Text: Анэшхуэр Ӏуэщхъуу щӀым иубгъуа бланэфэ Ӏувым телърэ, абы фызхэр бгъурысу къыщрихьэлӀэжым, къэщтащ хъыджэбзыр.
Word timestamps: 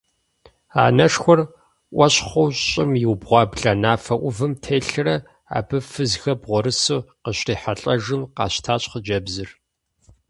Анэшхуэр 0.83 1.41
Ӏуэщхъуу 1.93 2.49
щӀым 2.65 2.91
иубгъуа 3.03 3.43
бланэфэ 3.51 4.15
Ӏувым 4.21 4.53
телърэ, 4.63 5.15
абы 5.57 5.77
фызхэр 5.89 6.37
бгъурысу 6.41 7.05
къыщрихьэлӀэжым, 7.23 8.21
къэщтащ 8.37 8.83
хъыджэбзыр. 8.91 9.49